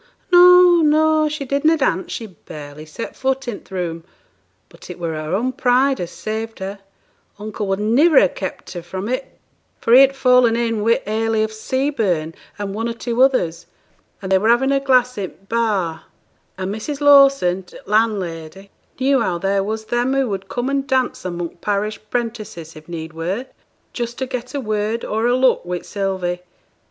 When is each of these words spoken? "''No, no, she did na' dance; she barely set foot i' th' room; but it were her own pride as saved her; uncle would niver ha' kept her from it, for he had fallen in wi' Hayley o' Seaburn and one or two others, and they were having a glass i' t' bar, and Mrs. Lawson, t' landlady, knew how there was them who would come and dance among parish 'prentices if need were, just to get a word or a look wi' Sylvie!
"''No, 0.33 0.81
no, 0.81 1.29
she 1.29 1.45
did 1.45 1.63
na' 1.63 1.75
dance; 1.77 2.11
she 2.11 2.25
barely 2.25 2.87
set 2.87 3.15
foot 3.15 3.47
i' 3.47 3.57
th' 3.57 3.69
room; 3.69 4.03
but 4.67 4.89
it 4.89 4.97
were 4.97 5.13
her 5.13 5.35
own 5.35 5.51
pride 5.51 6.01
as 6.01 6.09
saved 6.09 6.57
her; 6.57 6.79
uncle 7.37 7.67
would 7.67 7.79
niver 7.79 8.19
ha' 8.25 8.33
kept 8.33 8.71
her 8.73 8.81
from 8.81 9.07
it, 9.07 9.37
for 9.79 9.93
he 9.93 10.01
had 10.01 10.15
fallen 10.15 10.55
in 10.55 10.81
wi' 10.83 11.03
Hayley 11.05 11.43
o' 11.43 11.47
Seaburn 11.47 12.33
and 12.57 12.73
one 12.73 12.89
or 12.89 12.95
two 12.95 13.21
others, 13.21 13.67
and 14.23 14.31
they 14.31 14.39
were 14.39 14.49
having 14.49 14.71
a 14.71 14.79
glass 14.79 15.19
i' 15.19 15.27
t' 15.27 15.33
bar, 15.49 16.05
and 16.57 16.73
Mrs. 16.73 16.99
Lawson, 16.99 17.61
t' 17.61 17.77
landlady, 17.85 18.71
knew 18.99 19.21
how 19.21 19.37
there 19.37 19.63
was 19.63 19.85
them 19.85 20.15
who 20.15 20.27
would 20.29 20.49
come 20.49 20.67
and 20.67 20.87
dance 20.87 21.23
among 21.25 21.57
parish 21.57 21.99
'prentices 22.09 22.75
if 22.75 22.89
need 22.89 23.13
were, 23.13 23.45
just 23.93 24.17
to 24.17 24.25
get 24.25 24.55
a 24.55 24.59
word 24.59 25.05
or 25.05 25.27
a 25.27 25.35
look 25.35 25.63
wi' 25.63 25.77
Sylvie! 25.81 26.41